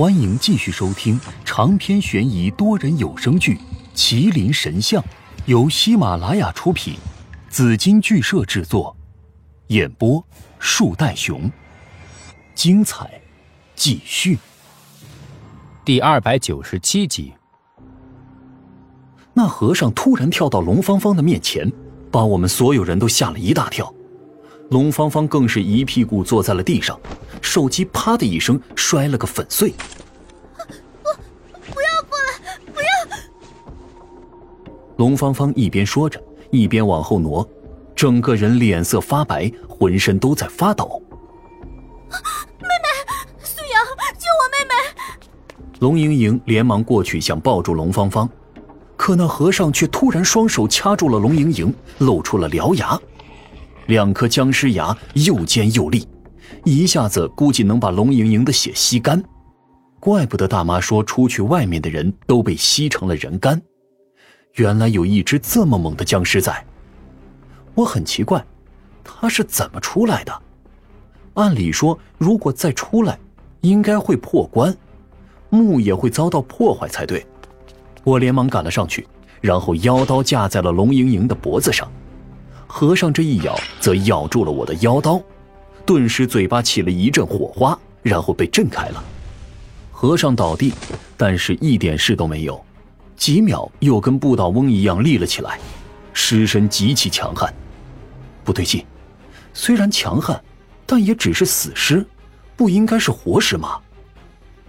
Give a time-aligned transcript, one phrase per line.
[0.00, 3.58] 欢迎继续收听长篇悬疑多人有声剧
[3.94, 5.02] 《麒麟神像》，
[5.44, 6.94] 由喜马拉雅出品，
[7.50, 8.96] 紫金剧社制作，
[9.66, 10.24] 演播
[10.58, 11.52] 树袋熊。
[12.54, 13.20] 精彩
[13.74, 14.38] 继续。
[15.84, 17.34] 第二百九十七集，
[19.34, 21.70] 那和尚突然跳到龙芳芳的面前，
[22.10, 23.94] 把我们所有人都吓了一大跳。
[24.70, 26.98] 龙芳芳更是一屁股坐在了地上，
[27.40, 29.70] 手机啪的一声摔了个粉碎。
[31.02, 31.08] 不，
[31.72, 32.58] 不要过来！
[32.74, 32.86] 不要！
[34.96, 37.48] 龙芳芳一边说着，一边往后挪，
[37.96, 41.02] 整个人脸色发白，浑身都在发抖。
[42.10, 42.88] 妹妹，
[43.42, 43.80] 苏瑶，
[44.18, 44.74] 救我妹妹！
[45.80, 48.28] 龙莹莹连忙过去想抱住龙芳芳，
[48.96, 53.00] 可那和尚却突然双手掐住了龙莹莹，露出了獠牙。
[53.86, 56.06] 两颗僵尸牙又尖又利，
[56.64, 59.22] 一下子估计能把龙莹莹的血吸干。
[59.98, 63.60] 怪不得大妈说出去外面的人都被吸成了人干，
[64.54, 66.64] 原来有一只这么猛的僵尸在。
[67.74, 68.44] 我很奇怪，
[69.04, 70.32] 他是怎么出来的？
[71.34, 73.18] 按理说，如果再出来，
[73.60, 74.74] 应该会破关，
[75.50, 77.26] 墓也会遭到破坏才对。
[78.02, 79.06] 我连忙赶了上去，
[79.40, 81.86] 然后腰刀架在了龙莹莹的脖子上。
[82.66, 85.20] 和尚这一咬，则咬住了我的腰刀，
[85.90, 89.04] 顿时嘴巴起了一阵火花，然后被震开了。
[89.90, 90.72] 和尚倒地，
[91.16, 92.64] 但是一点事都没有，
[93.16, 95.58] 几秒又跟不倒翁一样立了起来，
[96.12, 97.52] 尸身极其强悍。
[98.44, 98.86] 不对劲，
[99.52, 100.40] 虽然强悍，
[100.86, 102.06] 但也只是死尸，
[102.54, 103.76] 不应该是活尸吗？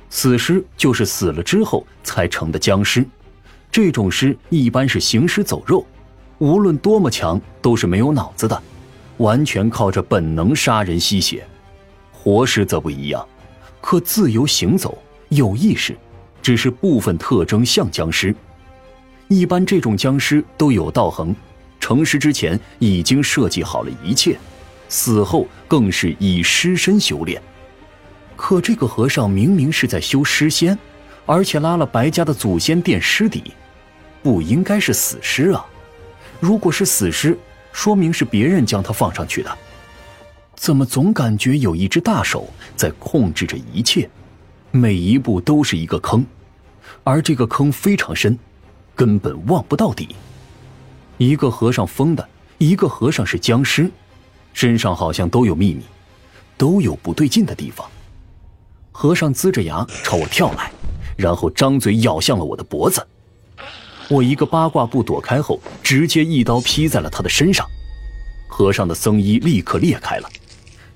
[0.09, 3.05] 死尸就是死了之后才成的僵尸，
[3.71, 5.85] 这种尸一般是行尸走肉。
[6.39, 8.63] 无论多么强，都是没有脑子的，
[9.21, 11.45] 完全靠着本能杀人吸血。
[12.11, 13.25] 活尸则不一样，
[13.79, 14.97] 可自由行走，
[15.29, 15.95] 有意识，
[16.41, 18.35] 只是部分特征像僵尸。
[19.27, 21.35] 一般这种僵尸都有道行，
[21.79, 24.37] 成尸之前已经设计好了一切，
[24.89, 27.41] 死后更是以尸身修炼。
[28.35, 30.77] 可这个和尚明明是在修尸仙，
[31.27, 33.53] 而且拉了白家的祖先垫尸底，
[34.23, 35.63] 不应该是死尸啊！
[36.39, 37.37] 如果是死尸，
[37.71, 39.57] 说明是别人将他放上去的。
[40.55, 44.07] 怎么总感觉有一只大手在控制着一切，
[44.69, 46.25] 每一步都是一个坑，
[47.03, 48.37] 而这个坑非常深，
[48.95, 50.15] 根本望不到底。
[51.17, 53.89] 一个和尚疯的，一个和尚是僵尸，
[54.53, 55.83] 身上好像都有秘密，
[56.57, 57.89] 都有不对劲的地方。
[58.91, 60.71] 和尚呲着牙朝我跳来，
[61.17, 63.05] 然后张嘴咬向了我的脖子。
[64.11, 67.65] 我一个八卦步躲开后，直接一刀劈在了他的身上，
[68.45, 70.29] 和尚的僧衣立刻裂开了，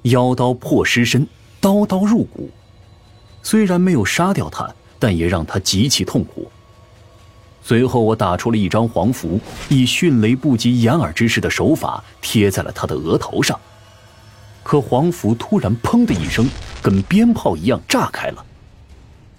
[0.01, 1.25] 腰刀破尸身，
[1.61, 2.49] 刀刀入骨。
[3.41, 6.51] 虽然没有杀掉他，但也让他极其痛苦。
[7.63, 9.39] 随后我打出了一张黄符，
[9.69, 13.57] 以迅雷不及掩耳之势的手法贴在了他的额头上，
[14.61, 16.49] 可黄符突然砰的一声，
[16.81, 18.45] 跟鞭炮一样炸开了，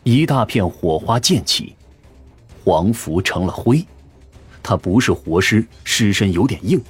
[0.02, 1.75] 一大片火花溅起。
[2.66, 3.86] 黄符成了灰，
[4.60, 6.82] 他不是活尸，尸身有点硬，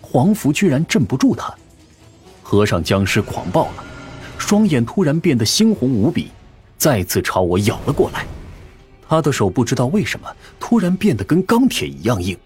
[0.00, 1.54] 黄符居然镇不住他。
[2.42, 3.84] 和尚僵尸狂暴了，
[4.38, 6.32] 双眼突然变得猩红无比，
[6.76, 8.26] 再次朝我咬了过来。
[9.08, 12.36] 他的手不知道为什么突然变得跟钢铁一样硬，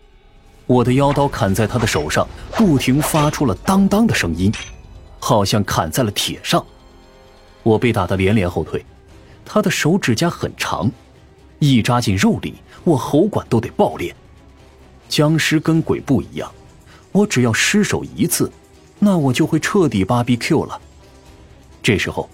[0.66, 4.52] 我的腰刀砍在他的手上，不停发出了当当的声音，
[5.18, 6.62] 好像砍在了铁上。
[7.62, 8.84] 我被打得连连后退，
[9.42, 10.92] 他的手指甲很长，
[11.72, 12.54] 一扎进肉里。
[12.84, 14.14] 我喉管都得爆裂，
[15.08, 16.52] 僵尸跟鬼不一样，
[17.12, 18.52] 我只要失手一次，
[18.98, 20.78] 那我就会彻底芭比 Q 了。
[21.82, 22.28] 这时候，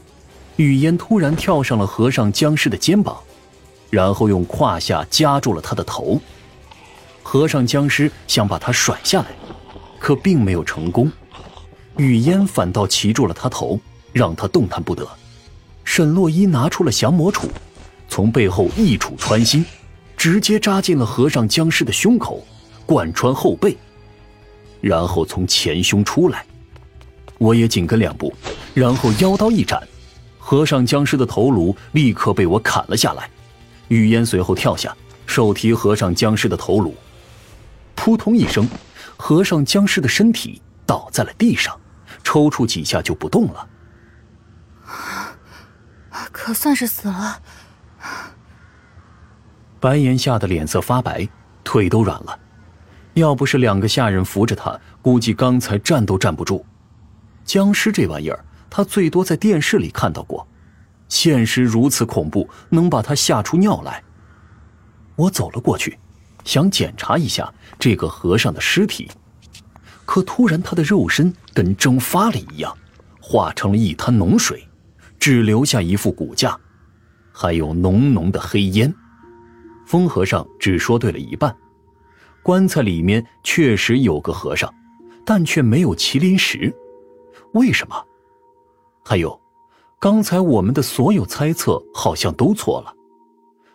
[0.56, 3.16] 雨烟突然跳上了和尚僵尸的肩膀，
[3.90, 6.20] 然后用胯下夹住了他的头。
[7.22, 9.28] 和尚僵尸想把他甩下来，
[10.00, 11.12] 可并没有成功，
[11.96, 13.78] 雨烟反倒骑住了他头，
[14.12, 15.08] 让他动弹不得。
[15.84, 17.48] 沈洛伊拿出了降魔杵，
[18.20, 19.64] 从背后一杵穿心。
[20.14, 22.46] 直接扎进了和尚僵尸的胸口，
[22.84, 23.74] 贯穿后背，
[24.82, 26.44] 然后从前胸出来。
[27.38, 28.30] 我也紧跟两步，
[28.74, 29.82] 然后腰刀一斩，
[30.38, 33.30] 和尚僵尸的头颅立刻被我砍了下来。
[33.88, 34.94] 雨烟随后跳下，
[35.24, 36.94] 手提和尚僵尸的头颅，
[37.94, 38.68] 扑通一声，
[39.16, 41.74] 和尚僵尸的身体倒在了地上，
[42.22, 43.66] 抽搐几下就不动了。
[46.30, 47.40] 可算是死了。
[49.80, 51.26] 白岩吓得脸色发白，
[51.64, 52.38] 腿都软了。
[53.14, 56.64] 要不是两个下人扶着他，估计刚才站都站不住。
[57.44, 60.46] 僵尸这玩意儿，他最多在电视里看到过，
[61.08, 64.02] 现实如此恐怖，能把他吓出尿来。
[65.16, 65.98] 我走了过去，
[66.44, 69.10] 想检查一下这个和尚的尸体，
[70.04, 72.76] 可突然他的肉身跟蒸发了一样，
[73.18, 74.68] 化成了一滩脓水，
[75.18, 76.56] 只留下一副骨架，
[77.32, 78.94] 还有浓浓的黑烟。
[79.90, 81.52] 风和尚只说对了一半，
[82.44, 84.72] 棺材里面确实有个和尚，
[85.24, 86.72] 但却没有麒麟石，
[87.54, 87.96] 为什么？
[89.04, 89.36] 还有。
[89.98, 92.94] 刚才我们的所有猜测好像都错了，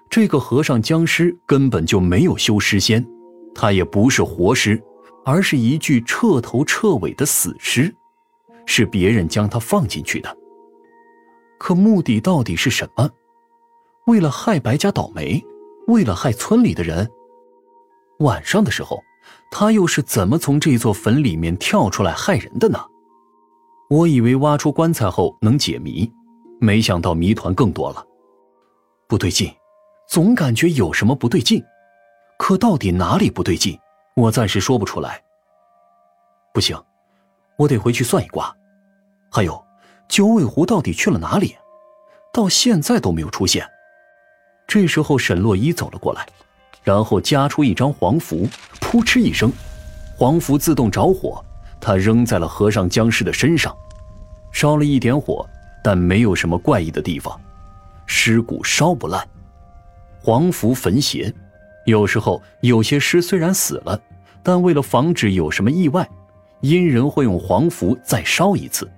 [0.10, 3.06] 这个和尚僵尸根本就没有修尸仙，
[3.54, 4.82] 他也不是活尸，
[5.26, 7.94] 而是一具彻头彻尾的死尸，
[8.66, 10.38] 是别人将他放进去的。
[11.58, 13.12] 可目的到底是什么？
[14.08, 15.46] 为了害白家倒霉，
[15.88, 17.10] 为了害村里的人？
[18.20, 19.04] 晚上的时候，
[19.52, 22.80] 他又是怎么从这座坟里面跳出来害人的呢？
[23.90, 26.12] 我以为挖出棺材后能解谜，
[26.60, 28.04] 没想到谜团更多了。
[29.08, 29.54] 不对劲，
[30.08, 31.64] 总感觉有什么不对劲，
[32.40, 33.78] 可到底哪里不对劲，
[34.16, 35.22] 我暂时说不出来。
[36.52, 36.76] 不行，
[37.58, 38.52] 我得回去算一卦。
[39.30, 39.64] 还有，
[40.08, 41.56] 九尾狐到底去了哪里？
[42.34, 43.70] 到现在都没有出现。
[44.68, 46.26] 这时候，沈洛伊走了过来，
[46.84, 48.48] 然后夹出一张黄符，
[48.82, 49.52] 扑哧一声，
[50.18, 51.44] 黄符自动着火。
[51.80, 53.76] 他扔在了和尚僵尸的身上，
[54.52, 55.48] 烧了一点火，
[55.84, 57.40] 但没有什么怪异的地方，
[58.08, 59.26] 尸骨烧不烂。
[60.20, 61.32] 黄符焚邪，
[61.86, 64.02] 有时候有些尸虽然死了，
[64.42, 66.10] 但为了防止有什么意外，
[66.62, 68.90] 阴人会用黄符再烧一次，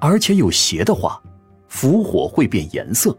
[0.00, 1.20] 而且有邪的话，
[1.68, 3.14] 符火会变颜色。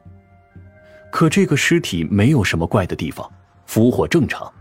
[1.15, 3.31] 可这个尸体没有什么怪的地方，
[3.65, 4.53] 符火正常。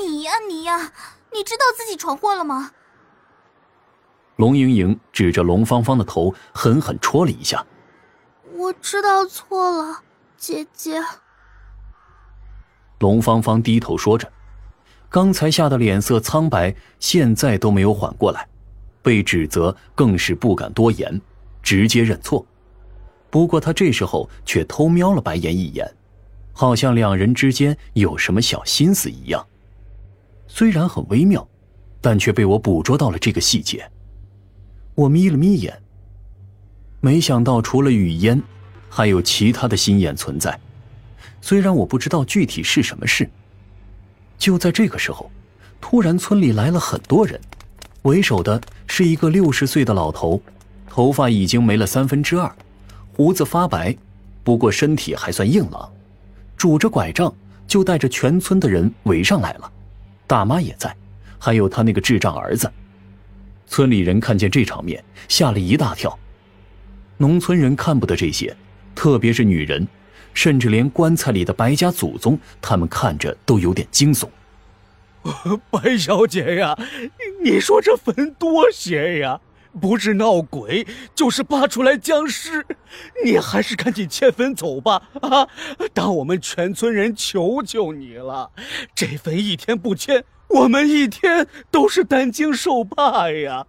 [0.00, 0.92] 你呀你呀，
[1.32, 2.72] 你知道自己闯祸了吗？
[4.34, 7.64] 龙盈盈指着龙芳芳的头，狠狠戳了一下。
[8.54, 10.00] 我知道错了，
[10.36, 11.00] 姐姐。
[12.98, 14.28] 龙芳芳低头说着，
[15.08, 18.48] 刚才吓得脸色苍白，现在都没有缓过来，
[19.02, 21.20] 被指责更是不敢多言，
[21.62, 22.44] 直接认错。
[23.30, 25.88] 不过他这时候却偷瞄了白岩一眼，
[26.52, 29.46] 好像两人之间有什么小心思一样。
[30.48, 31.46] 虽然很微妙，
[32.00, 33.88] 但却被我捕捉到了这个细节。
[34.96, 35.80] 我眯了眯眼，
[37.00, 38.42] 没想到除了雨烟，
[38.88, 40.58] 还有其他的心眼存在。
[41.40, 43.30] 虽然我不知道具体是什么事。
[44.36, 45.30] 就在这个时候，
[45.80, 47.40] 突然村里来了很多人，
[48.02, 50.42] 为首的是一个六十岁的老头，
[50.88, 52.52] 头发已经没了三分之二，
[53.22, 53.94] 胡子发白，
[54.42, 55.92] 不过身体还算硬朗，
[56.56, 57.30] 拄着拐杖
[57.66, 59.70] 就带着全村的人围上来了，
[60.26, 60.96] 大妈也在，
[61.38, 62.72] 还有他那个智障儿子。
[63.66, 66.18] 村里人看见这场面，吓了一大跳。
[67.18, 68.56] 农村人看不得这些，
[68.94, 69.86] 特别是女人，
[70.32, 74.30] 甚至连棺材里的白家祖宗，他们看着都有点惊悚。
[75.70, 76.74] 白小姐呀，
[77.44, 79.38] 你说这坟多邪呀？
[79.78, 82.66] 不是闹鬼，就是扒出来僵尸，
[83.24, 85.02] 你还是赶紧迁坟走吧！
[85.20, 85.48] 啊，
[85.92, 88.50] 当我们全村人求求你了，
[88.94, 90.24] 这坟一天不迁。
[90.48, 93.64] 我们一天都是担惊受怕呀，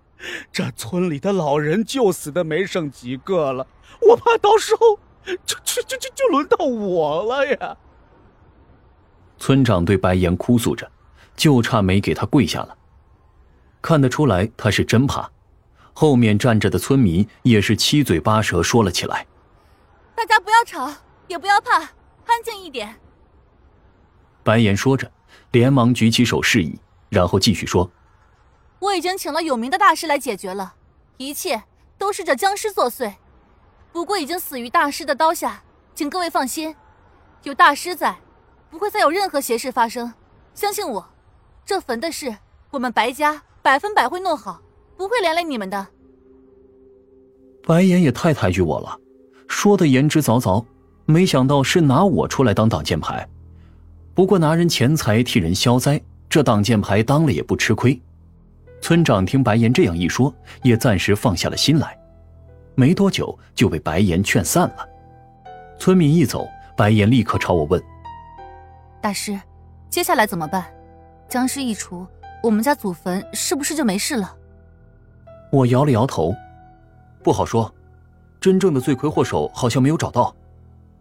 [0.51, 3.67] 这村里的老人就死的没剩几个了，
[4.01, 4.97] 我怕到时候
[5.45, 7.77] 就就就就就轮到我了呀。
[9.37, 10.89] 村长对白岩哭诉着，
[11.35, 12.75] 就差没给他跪下了。
[13.79, 15.29] 看得出来他是真怕。
[15.93, 19.25] 后面站着的村民也是七嘴八舌说了起来
[20.15, 20.91] ：“大家不要吵，
[21.27, 21.77] 也不要怕，
[22.25, 22.95] 安静一点。”
[24.43, 25.11] 白岩说着。
[25.51, 26.79] 连忙举起手示意，
[27.09, 27.91] 然后继续说
[28.79, 30.75] ：“我已经请了有名的大师来解决了，
[31.17, 31.63] 一切
[31.97, 33.15] 都是这僵尸作祟。
[33.91, 35.61] 不过已经死于大师的刀下，
[35.93, 36.73] 请各位放心，
[37.43, 38.17] 有大师在，
[38.69, 40.13] 不会再有任何邪事发生。
[40.53, 41.09] 相信我，
[41.65, 42.37] 这坟的事，
[42.69, 44.61] 我们白家百分百会弄好，
[45.01, 45.87] 不会连累你们的。”
[47.65, 48.97] 白岩也太抬举我了，
[49.47, 50.63] 说的言之凿凿，
[51.05, 53.27] 没想到是拿我出来当挡箭牌。
[54.13, 57.99] 不过拿人钱财替人消灾，这挡箭牌当了也不吃亏。
[58.81, 61.97] 村长听白岩这样一说，也暂时放下了心来。
[62.73, 64.87] 没多久就被白岩劝散了。
[65.77, 67.81] 村民一走，白岩立刻朝我问
[68.99, 69.39] ：“大师，
[69.89, 70.65] 接下来怎么办？
[71.29, 72.07] 僵尸一除，
[72.41, 74.35] 我们家祖坟是不是就没事了？”
[75.51, 76.33] 我摇了摇头
[77.21, 77.71] ：“不好说，
[78.39, 80.33] 真正的罪魁祸首好像没有找到，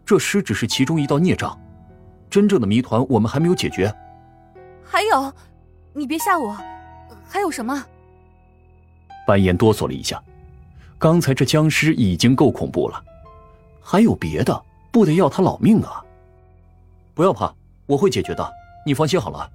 [0.04, 1.58] 这尸只是其中一道孽障。”
[2.28, 3.92] 真正的谜团我们还没有解决。
[4.84, 5.32] 还有，
[5.92, 6.56] 你别吓我，
[7.28, 7.84] 还有什么？
[9.26, 10.20] 白岩哆嗦了一下，
[10.98, 13.00] 刚才这僵尸已经够恐怖了，
[13.80, 16.04] 还有别的，不得要他老命啊！
[17.14, 17.54] 不要怕，
[17.86, 18.52] 我会解决的，
[18.84, 19.48] 你放心好了。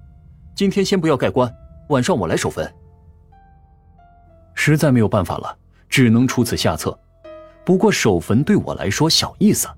[0.54, 1.54] 今天先不要盖棺，
[1.88, 2.72] 晚上我来守坟。
[4.56, 5.56] 实在没有办法了，
[5.88, 6.98] 只能出此下策。
[7.64, 9.68] 不过守坟对我来说小意思。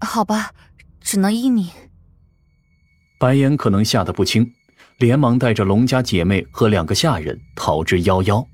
[0.00, 0.52] 好吧，
[1.00, 1.70] 只能依你。
[3.18, 4.52] 白岩可能吓得不轻，
[4.98, 8.46] 连忙带着龙家姐妹和两个下人逃之夭夭，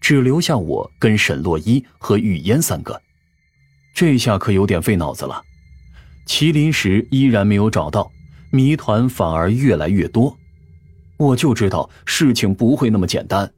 [0.00, 3.00] 只留下我跟沈洛伊和玉烟三个。
[3.94, 5.42] 这下可有点费脑子了。
[6.26, 8.10] 麒麟石依然没有找到，
[8.50, 10.36] 谜团反而越来越多。
[11.16, 13.52] 我就知道事情不会那么简单。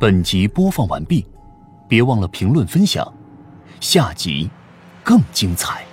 [0.00, 1.26] 本集播放完毕，
[1.88, 3.12] 别忘了评论分享，
[3.80, 4.48] 下集
[5.02, 5.87] 更精彩。